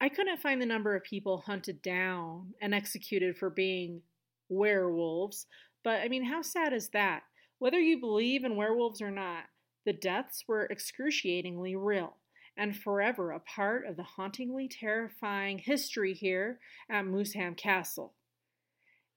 I 0.00 0.08
couldn't 0.08 0.40
find 0.40 0.60
the 0.60 0.66
number 0.66 0.94
of 0.94 1.04
people 1.04 1.38
hunted 1.38 1.82
down 1.82 2.54
and 2.60 2.74
executed 2.74 3.36
for 3.36 3.50
being 3.50 4.02
werewolves, 4.48 5.46
but 5.84 6.00
I 6.00 6.08
mean, 6.08 6.24
how 6.24 6.42
sad 6.42 6.72
is 6.72 6.88
that? 6.90 7.22
Whether 7.58 7.78
you 7.78 8.00
believe 8.00 8.44
in 8.44 8.56
werewolves 8.56 9.00
or 9.00 9.10
not, 9.10 9.44
the 9.84 9.92
deaths 9.92 10.44
were 10.46 10.66
excruciatingly 10.70 11.76
real 11.76 12.16
and 12.56 12.76
forever 12.76 13.32
a 13.32 13.40
part 13.40 13.86
of 13.86 13.96
the 13.96 14.02
hauntingly 14.02 14.68
terrifying 14.68 15.58
history 15.58 16.12
here 16.12 16.58
at 16.90 17.04
Moosham 17.04 17.56
Castle. 17.56 18.14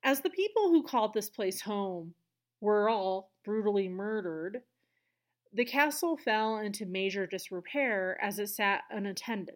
As 0.04 0.22
the 0.22 0.30
people 0.30 0.70
who 0.70 0.84
called 0.84 1.13
this 1.13 1.30
place 1.30 1.62
home 1.62 2.13
were 2.62 2.89
all 2.89 3.32
brutally 3.44 3.89
murdered, 3.89 4.62
the 5.55 5.63
castle 5.63 6.17
fell 6.17 6.57
into 6.57 6.85
major 6.85 7.25
disrepair 7.25 8.19
as 8.21 8.39
it 8.39 8.47
sat 8.47 8.81
unattended. 8.91 9.55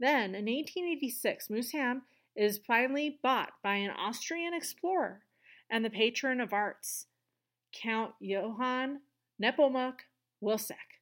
Then, 0.00 0.34
in 0.34 0.46
1886, 0.46 1.48
Moosham 1.48 2.00
is 2.34 2.60
finally 2.66 3.18
bought 3.22 3.52
by 3.62 3.74
an 3.74 3.90
Austrian 3.90 4.54
explorer 4.54 5.24
and 5.68 5.84
the 5.84 5.90
patron 5.90 6.40
of 6.40 6.54
arts, 6.54 7.06
Count 7.74 8.14
Johann 8.20 9.00
Nepomuk 9.42 9.96
Wilczek, 10.42 10.96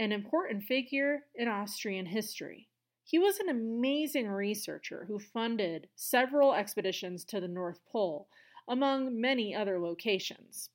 an 0.00 0.10
important 0.10 0.64
figure 0.64 1.20
in 1.36 1.46
Austrian 1.46 2.06
history. 2.06 2.68
He 3.04 3.20
was 3.20 3.38
an 3.38 3.48
amazing 3.48 4.26
researcher 4.26 5.04
who 5.06 5.20
funded 5.20 5.88
several 5.94 6.52
expeditions 6.52 7.24
to 7.26 7.38
the 7.38 7.46
North 7.46 7.78
Pole, 7.92 8.26
among 8.66 9.20
many 9.20 9.54
other 9.54 9.78
locations. 9.78 10.70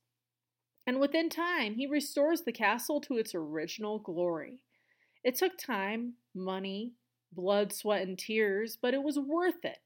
And 0.89 0.99
within 0.99 1.29
time, 1.29 1.75
he 1.75 1.85
restores 1.85 2.41
the 2.41 2.51
castle 2.51 2.99
to 3.01 3.17
its 3.17 3.35
original 3.35 3.99
glory. 3.99 4.63
It 5.23 5.35
took 5.35 5.55
time, 5.55 6.13
money, 6.33 6.93
blood, 7.31 7.71
sweat, 7.71 8.07
and 8.07 8.17
tears, 8.17 8.75
but 8.75 8.95
it 8.95 9.03
was 9.03 9.19
worth 9.19 9.63
it. 9.63 9.77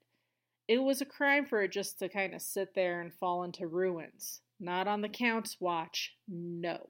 It 0.66 0.78
was 0.78 1.02
a 1.02 1.06
crime 1.06 1.46
for 1.46 1.62
it 1.62 1.74
just 1.74 2.00
to 2.00 2.08
kind 2.08 2.34
of 2.34 2.42
sit 2.42 2.74
there 2.74 3.02
and 3.02 3.14
fall 3.14 3.44
into 3.44 3.68
ruins. 3.68 4.40
Not 4.62 4.88
on 4.88 5.02
the 5.02 5.10
Count's 5.10 5.58
watch, 5.60 6.14
no. 6.26 6.88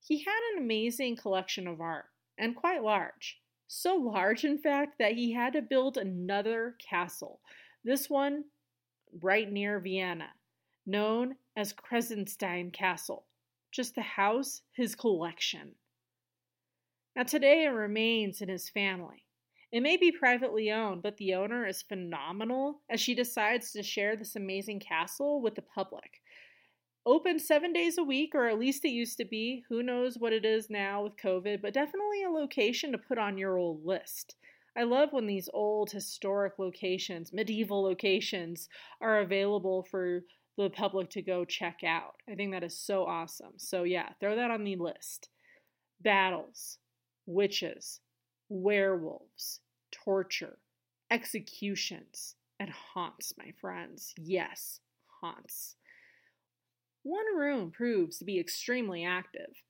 He 0.00 0.24
had 0.24 0.40
an 0.52 0.64
amazing 0.64 1.14
collection 1.14 1.68
of 1.68 1.80
art, 1.80 2.06
and 2.36 2.56
quite 2.56 2.82
large. 2.82 3.38
So 3.68 3.94
large, 3.94 4.44
in 4.44 4.58
fact, 4.58 4.98
that 4.98 5.12
he 5.12 5.34
had 5.34 5.52
to 5.52 5.62
build 5.62 5.98
another 5.98 6.74
castle, 6.80 7.38
this 7.84 8.10
one 8.10 8.46
right 9.22 9.48
near 9.48 9.78
Vienna, 9.78 10.30
known 10.84 11.36
as 11.56 11.72
Kreuzenstein 11.72 12.72
Castle, 12.72 13.26
just 13.70 13.94
the 13.94 14.02
house, 14.02 14.62
his 14.72 14.94
collection. 14.94 15.72
Now, 17.16 17.22
today 17.22 17.64
it 17.64 17.68
remains 17.68 18.40
in 18.40 18.48
his 18.48 18.68
family. 18.68 19.24
It 19.70 19.82
may 19.82 19.96
be 19.96 20.12
privately 20.12 20.70
owned, 20.70 21.02
but 21.02 21.16
the 21.16 21.34
owner 21.34 21.66
is 21.66 21.82
phenomenal 21.82 22.80
as 22.88 23.00
she 23.00 23.14
decides 23.14 23.72
to 23.72 23.82
share 23.82 24.16
this 24.16 24.36
amazing 24.36 24.80
castle 24.80 25.40
with 25.40 25.54
the 25.54 25.62
public. 25.62 26.22
Open 27.06 27.38
seven 27.38 27.72
days 27.72 27.98
a 27.98 28.02
week, 28.02 28.34
or 28.34 28.48
at 28.48 28.58
least 28.58 28.84
it 28.84 28.90
used 28.90 29.18
to 29.18 29.24
be. 29.24 29.64
Who 29.68 29.82
knows 29.82 30.16
what 30.16 30.32
it 30.32 30.44
is 30.44 30.70
now 30.70 31.02
with 31.02 31.16
COVID, 31.16 31.60
but 31.60 31.74
definitely 31.74 32.22
a 32.22 32.30
location 32.30 32.92
to 32.92 32.98
put 32.98 33.18
on 33.18 33.36
your 33.36 33.58
old 33.58 33.84
list. 33.84 34.36
I 34.76 34.84
love 34.84 35.12
when 35.12 35.26
these 35.26 35.50
old 35.52 35.90
historic 35.90 36.58
locations, 36.58 37.32
medieval 37.32 37.82
locations, 37.82 38.68
are 39.00 39.20
available 39.20 39.82
for 39.90 40.22
the 40.56 40.70
public 40.70 41.10
to 41.10 41.22
go 41.22 41.44
check 41.44 41.80
out. 41.84 42.14
I 42.30 42.34
think 42.34 42.52
that 42.52 42.64
is 42.64 42.78
so 42.78 43.04
awesome. 43.04 43.54
So, 43.56 43.82
yeah, 43.82 44.10
throw 44.20 44.36
that 44.36 44.50
on 44.50 44.64
the 44.64 44.76
list. 44.76 45.28
Battles, 46.00 46.78
witches, 47.26 48.00
werewolves, 48.48 49.60
torture, 49.90 50.58
executions, 51.10 52.36
and 52.60 52.70
haunts, 52.70 53.34
my 53.36 53.52
friends. 53.60 54.14
Yes, 54.16 54.80
haunts. 55.20 55.76
One 57.02 57.36
room 57.36 57.70
proves 57.70 58.18
to 58.18 58.24
be 58.24 58.38
extremely 58.38 59.04
active. 59.04 59.62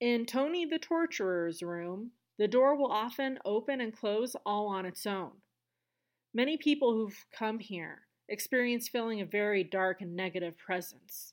In 0.00 0.26
Tony 0.26 0.64
the 0.64 0.78
Torturer's 0.78 1.62
room, 1.62 2.12
the 2.38 2.46
door 2.46 2.76
will 2.76 2.92
often 2.92 3.38
open 3.44 3.80
and 3.80 3.92
close 3.92 4.36
all 4.46 4.68
on 4.68 4.86
its 4.86 5.06
own. 5.06 5.32
Many 6.32 6.56
people 6.56 6.92
who've 6.92 7.24
come 7.36 7.58
here 7.58 8.02
experience 8.28 8.88
feeling 8.88 9.20
a 9.20 9.26
very 9.26 9.64
dark 9.64 10.00
and 10.00 10.14
negative 10.14 10.56
presence. 10.58 11.32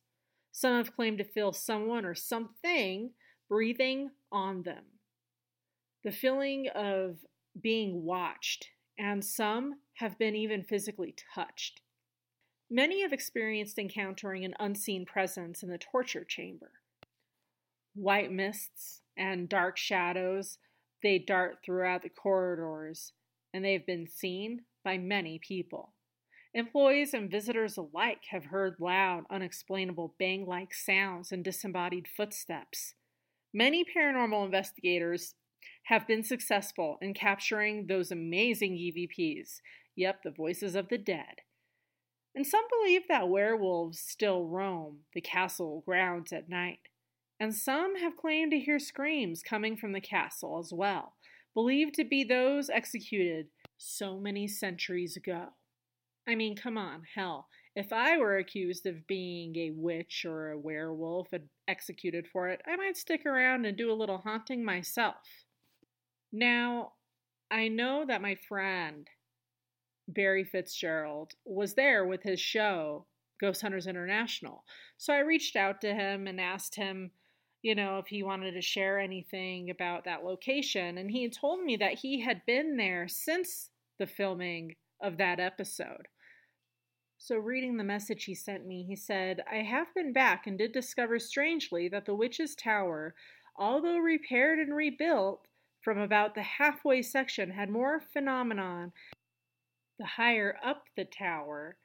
Some 0.51 0.77
have 0.77 0.95
claimed 0.95 1.17
to 1.17 1.23
feel 1.23 1.51
someone 1.51 2.05
or 2.05 2.15
something 2.15 3.11
breathing 3.49 4.11
on 4.31 4.63
them. 4.63 4.83
The 6.03 6.11
feeling 6.11 6.67
of 6.73 7.17
being 7.61 8.03
watched, 8.03 8.69
and 8.97 9.23
some 9.23 9.79
have 9.95 10.17
been 10.17 10.35
even 10.35 10.63
physically 10.63 11.15
touched. 11.33 11.81
Many 12.69 13.01
have 13.01 13.13
experienced 13.13 13.77
encountering 13.77 14.45
an 14.45 14.55
unseen 14.59 15.05
presence 15.05 15.63
in 15.63 15.69
the 15.69 15.77
torture 15.77 16.23
chamber. 16.23 16.71
White 17.93 18.31
mists 18.31 19.01
and 19.17 19.47
dark 19.47 19.77
shadows 19.77 20.57
they 21.03 21.19
dart 21.19 21.59
throughout 21.63 22.01
the 22.01 22.09
corridors, 22.09 23.13
and 23.53 23.63
they 23.63 23.73
have 23.73 23.85
been 23.85 24.07
seen 24.07 24.63
by 24.83 24.97
many 24.97 25.37
people. 25.39 25.94
Employees 26.55 27.13
and 27.13 27.29
visitors 27.29 27.75
alike 27.75 28.23
have 28.29 28.45
heard 28.45 28.77
loud, 28.79 29.25
unexplainable 29.29 30.15
bang 30.17 30.45
like 30.47 30.73
sounds 30.73 31.33
and 31.33 31.43
disembodied 31.43 32.07
footsteps. 32.07 32.93
Many 33.53 33.83
paranormal 33.83 34.45
investigators 34.45 35.35
have 35.83 36.07
been 36.07 36.23
successful 36.23 36.97
in 37.01 37.13
capturing 37.13 37.87
those 37.87 38.09
amazing 38.09 38.71
EVPs, 38.71 39.59
yep, 39.97 40.23
the 40.23 40.31
voices 40.31 40.75
of 40.75 40.87
the 40.87 40.97
dead. 40.97 41.41
And 42.33 42.47
some 42.47 42.63
believe 42.69 43.01
that 43.09 43.27
werewolves 43.27 43.99
still 43.99 44.45
roam 44.45 44.99
the 45.13 45.19
castle 45.19 45.83
grounds 45.85 46.31
at 46.31 46.47
night 46.47 46.79
and 47.37 47.53
some 47.53 47.97
have 47.97 48.15
claimed 48.15 48.51
to 48.51 48.59
hear 48.59 48.79
screams 48.79 49.43
coming 49.43 49.75
from 49.75 49.91
the 49.91 49.99
castle 49.99 50.57
as 50.57 50.71
well, 50.73 51.15
believed 51.53 51.93
to 51.95 52.05
be 52.05 52.23
those 52.23 52.69
executed 52.69 53.47
so 53.77 54.17
many 54.17 54.47
centuries 54.47 55.17
ago. 55.17 55.49
I 56.27 56.35
mean, 56.35 56.55
come 56.55 56.77
on, 56.77 57.03
hell. 57.13 57.47
If 57.75 57.91
I 57.91 58.17
were 58.17 58.37
accused 58.37 58.85
of 58.85 59.05
being 59.07 59.55
a 59.57 59.71
witch 59.71 60.25
or 60.25 60.51
a 60.51 60.57
werewolf 60.57 61.33
and 61.33 61.49
executed 61.67 62.27
for 62.31 62.49
it, 62.49 62.61
I 62.65 62.75
might 62.75 62.97
stick 62.97 63.25
around 63.25 63.65
and 63.65 63.77
do 63.77 63.91
a 63.91 63.93
little 63.93 64.19
haunting 64.19 64.63
myself. 64.63 65.45
Now, 66.31 66.93
I 67.51 67.67
know 67.67 68.05
that 68.07 68.21
my 68.21 68.35
friend 68.35 69.07
Barry 70.07 70.43
Fitzgerald 70.43 71.33
was 71.45 71.73
there 71.73 72.05
with 72.05 72.23
his 72.23 72.39
show, 72.39 73.05
Ghost 73.39 73.61
Hunters 73.61 73.87
International. 73.87 74.63
So 74.97 75.13
I 75.13 75.19
reached 75.19 75.55
out 75.55 75.81
to 75.81 75.93
him 75.93 76.27
and 76.27 76.39
asked 76.39 76.75
him 76.75 77.11
you 77.65 77.73
know, 77.73 77.97
if 77.97 78.05
he 78.05 78.21
wanted 78.21 78.51
to 78.51 78.61
share 78.61 78.99
anything 78.99 79.71
about 79.71 80.03
that 80.03 80.23
location. 80.23 80.99
And 80.99 81.09
he 81.09 81.27
told 81.29 81.63
me 81.63 81.77
that 81.77 81.95
he 81.95 82.21
had 82.21 82.45
been 82.45 82.77
there 82.77 83.07
since 83.07 83.71
the 83.97 84.05
filming 84.05 84.75
of 85.01 85.17
that 85.17 85.39
episode. 85.39 86.07
So, 87.27 87.39
reading 87.39 87.77
the 87.77 87.83
message 87.83 88.25
he 88.25 88.35
sent 88.35 88.67
me, 88.67 88.83
he 88.83 88.95
said, 88.95 89.41
I 89.51 89.63
have 89.63 89.91
been 89.95 90.13
back 90.13 90.45
and 90.45 90.59
did 90.59 90.71
discover 90.71 91.17
strangely 91.17 91.87
that 91.87 92.05
the 92.05 92.13
Witch's 92.13 92.53
Tower, 92.53 93.15
although 93.55 93.97
repaired 93.97 94.59
and 94.59 94.75
rebuilt 94.75 95.47
from 95.81 95.97
about 95.97 96.35
the 96.35 96.43
halfway 96.43 97.01
section, 97.01 97.49
had 97.49 97.71
more 97.71 97.99
phenomenon 97.99 98.91
the 99.97 100.05
higher 100.05 100.59
up 100.63 100.83
the 100.95 101.05
tower 101.05 101.77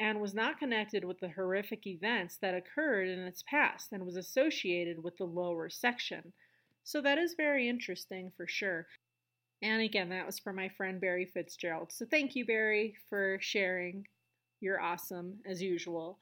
and 0.00 0.18
was 0.18 0.32
not 0.32 0.58
connected 0.58 1.04
with 1.04 1.20
the 1.20 1.28
horrific 1.28 1.86
events 1.86 2.38
that 2.38 2.54
occurred 2.54 3.06
in 3.06 3.18
its 3.18 3.44
past 3.50 3.92
and 3.92 4.06
was 4.06 4.16
associated 4.16 5.04
with 5.04 5.18
the 5.18 5.24
lower 5.24 5.68
section. 5.68 6.32
So 6.84 7.02
that 7.02 7.18
is 7.18 7.34
very 7.36 7.68
interesting 7.68 8.32
for 8.34 8.46
sure. 8.48 8.86
And 9.60 9.82
again, 9.82 10.08
that 10.08 10.24
was 10.24 10.38
from 10.38 10.56
my 10.56 10.70
friend 10.70 10.98
Barry 10.98 11.26
Fitzgerald. 11.26 11.92
So 11.92 12.06
thank 12.10 12.34
you, 12.34 12.46
Barry, 12.46 12.94
for 13.10 13.36
sharing. 13.42 14.06
You're 14.60 14.80
awesome, 14.80 15.38
as 15.44 15.62
usual. 15.62 16.18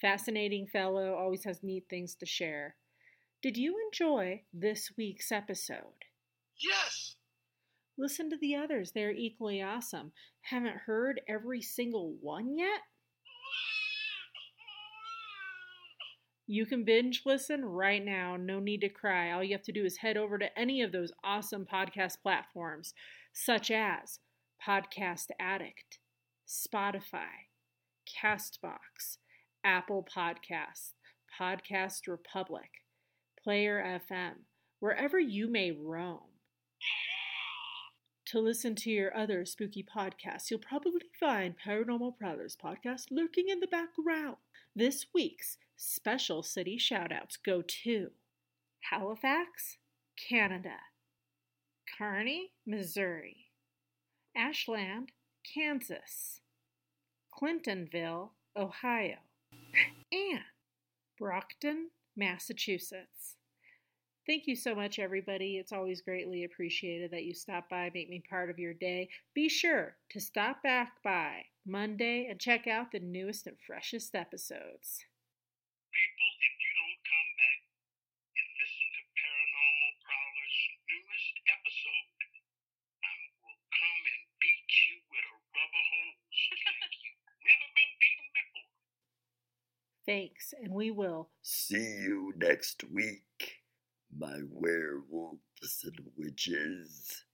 Fascinating 0.00 0.66
fellow, 0.66 1.14
always 1.14 1.44
has 1.44 1.62
neat 1.62 1.84
things 1.88 2.14
to 2.16 2.26
share. 2.26 2.76
Did 3.42 3.56
you 3.56 3.76
enjoy 3.86 4.42
this 4.52 4.90
week's 4.96 5.30
episode? 5.30 6.04
Yes! 6.58 7.16
Listen 7.96 8.28
to 8.30 8.36
the 8.36 8.56
others, 8.56 8.92
they're 8.92 9.12
equally 9.12 9.62
awesome. 9.62 10.12
Haven't 10.40 10.76
heard 10.86 11.20
every 11.28 11.62
single 11.62 12.14
one 12.20 12.56
yet? 12.56 12.80
You 16.46 16.66
can 16.66 16.84
binge 16.84 17.22
listen 17.24 17.64
right 17.64 18.04
now. 18.04 18.36
No 18.36 18.60
need 18.60 18.82
to 18.82 18.88
cry. 18.90 19.30
All 19.30 19.42
you 19.42 19.52
have 19.52 19.62
to 19.62 19.72
do 19.72 19.84
is 19.84 19.98
head 19.98 20.18
over 20.18 20.36
to 20.36 20.58
any 20.58 20.82
of 20.82 20.92
those 20.92 21.12
awesome 21.22 21.66
podcast 21.70 22.20
platforms, 22.22 22.92
such 23.32 23.70
as 23.70 24.18
Podcast 24.66 25.28
Addict, 25.40 25.98
Spotify, 26.46 27.48
Castbox, 28.22 29.18
Apple 29.64 30.06
Podcasts, 30.14 30.92
Podcast 31.38 32.06
Republic, 32.06 32.70
Player 33.42 34.00
FM, 34.10 34.34
wherever 34.80 35.18
you 35.18 35.50
may 35.50 35.72
roam. 35.72 36.20
To 38.26 38.40
listen 38.40 38.74
to 38.76 38.90
your 38.90 39.16
other 39.16 39.44
spooky 39.44 39.84
podcasts, 39.84 40.50
you'll 40.50 40.60
probably 40.60 41.02
find 41.20 41.54
Paranormal 41.58 42.16
Prowlers 42.16 42.56
podcast 42.56 43.06
lurking 43.10 43.48
in 43.48 43.60
the 43.60 43.66
background. 43.66 44.36
This 44.74 45.06
week's 45.14 45.58
Special 45.76 46.42
city 46.42 46.78
shoutouts 46.78 47.36
go 47.44 47.62
to 47.62 48.10
Halifax, 48.90 49.78
Canada, 50.16 50.76
Kearney, 51.98 52.52
Missouri, 52.64 53.50
Ashland, 54.36 55.10
Kansas, 55.52 56.40
Clintonville, 57.38 58.30
Ohio, 58.56 59.16
and 60.12 60.40
Brockton, 61.18 61.90
Massachusetts. 62.16 63.36
Thank 64.26 64.46
you 64.46 64.56
so 64.56 64.74
much, 64.74 64.98
everybody. 64.98 65.58
It's 65.58 65.72
always 65.72 66.00
greatly 66.00 66.44
appreciated 66.44 67.10
that 67.10 67.24
you 67.24 67.34
stop 67.34 67.68
by, 67.68 67.90
make 67.92 68.08
me 68.08 68.22
part 68.30 68.48
of 68.48 68.58
your 68.58 68.72
day. 68.72 69.10
Be 69.34 69.48
sure 69.48 69.96
to 70.10 70.20
stop 70.20 70.62
back 70.62 70.92
by 71.02 71.44
Monday 71.66 72.26
and 72.30 72.40
check 72.40 72.66
out 72.66 72.92
the 72.92 73.00
newest 73.00 73.46
and 73.46 73.56
freshest 73.66 74.14
episodes 74.14 75.04
people 75.94 76.30
if 76.42 76.54
you 76.58 76.70
don't 76.74 77.00
come 77.06 77.30
back 77.38 77.60
and 78.34 78.48
listen 78.58 78.86
to 78.98 79.02
Paranormal 79.14 79.92
Prowler's 80.02 80.58
newest 80.90 81.34
episode. 81.54 82.18
I 83.06 83.14
will 83.46 83.60
come 83.70 84.02
and 84.10 84.22
beat 84.42 84.70
you 84.90 84.94
with 85.06 85.22
a 85.22 85.36
rubber 85.54 85.84
hose 85.94 86.18
like 86.82 86.98
you've 86.98 87.22
never 87.46 87.68
been 87.78 87.92
beaten 88.02 88.28
before. 88.34 88.74
Thanks, 90.06 90.52
and 90.60 90.74
we 90.74 90.90
will 90.90 91.30
see 91.40 91.76
you 91.76 92.34
next 92.36 92.84
week, 92.92 93.62
my 94.14 94.40
werewolves 94.50 95.82
and 95.84 95.98
witches. 96.16 97.24